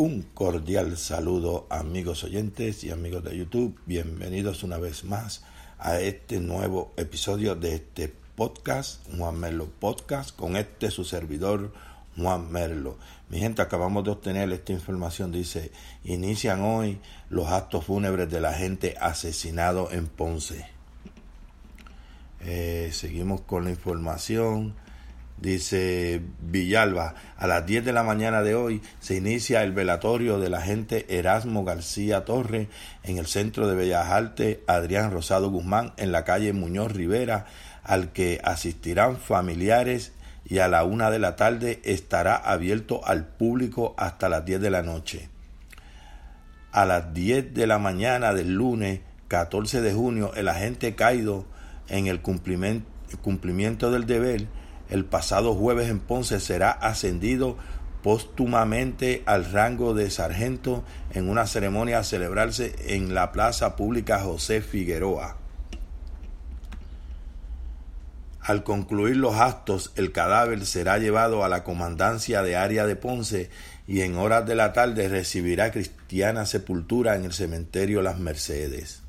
[0.00, 3.78] Un cordial saludo amigos oyentes y amigos de YouTube.
[3.84, 5.44] Bienvenidos una vez más
[5.78, 11.74] a este nuevo episodio de este podcast, Juan Merlo Podcast, con este su servidor
[12.16, 12.96] Juan Merlo.
[13.28, 15.32] Mi gente, acabamos de obtener esta información.
[15.32, 15.70] Dice,
[16.02, 20.66] inician hoy los actos fúnebres de la gente asesinado en Ponce.
[22.40, 24.76] Eh, seguimos con la información.
[25.40, 30.52] Dice Villalba, a las 10 de la mañana de hoy se inicia el velatorio del
[30.52, 32.68] agente Erasmo García Torre
[33.04, 37.46] en el Centro de Bellas Artes Adrián Rosado Guzmán en la calle Muñoz Rivera,
[37.84, 40.12] al que asistirán familiares
[40.44, 44.70] y a la una de la tarde estará abierto al público hasta las 10 de
[44.70, 45.30] la noche.
[46.70, 51.46] A las 10 de la mañana del lunes 14 de junio, el agente Caido,
[51.88, 52.86] en el cumplimiento,
[53.22, 54.46] cumplimiento del deber,
[54.90, 57.56] el pasado jueves en Ponce será ascendido
[58.02, 64.62] póstumamente al rango de sargento en una ceremonia a celebrarse en la Plaza Pública José
[64.62, 65.36] Figueroa.
[68.40, 73.50] Al concluir los actos, el cadáver será llevado a la comandancia de área de Ponce
[73.86, 79.02] y en horas de la tarde recibirá cristiana sepultura en el cementerio Las Mercedes.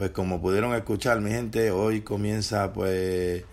[0.00, 3.44] Pues como pudieron escuchar, mi gente, hoy comienza pues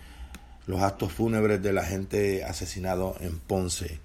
[0.66, 4.00] los actos fúnebres de la gente asesinado en Ponce.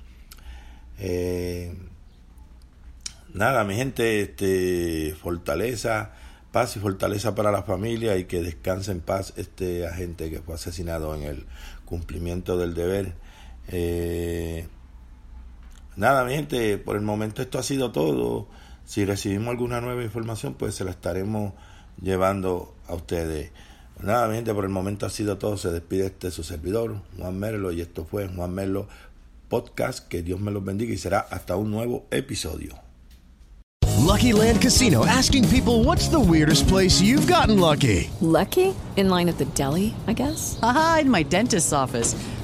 [1.00, 1.74] Eh,
[3.34, 6.12] nada, mi gente, este fortaleza,
[6.52, 10.56] paz y fortaleza para la familia y que descanse en paz este agente que fue
[10.56, 11.46] asesinado en el
[11.86, 13.14] cumplimiento del deber.
[13.70, 14.68] Eh,
[15.96, 18.50] nada, mi gente, por el momento esto ha sido todo.
[18.84, 21.54] Si recibimos alguna nueva información, pues se la estaremos
[22.02, 23.52] llevando a ustedes.
[24.02, 25.58] Nada, mi gente, por el momento ha sido todo.
[25.58, 28.88] Se despide este su servidor, Juan Merlo, y esto fue Juan Merlo
[29.50, 30.08] Podcast.
[30.08, 32.76] Que Dios me los bendiga y será hasta un nuevo episodio.
[34.04, 38.10] Lucky Land Casino asking people what's the weirdest place you've gotten lucky?
[38.20, 38.76] Lucky?
[38.98, 40.60] In line at the deli, I guess?
[40.62, 42.16] Aha, in my dentist's office.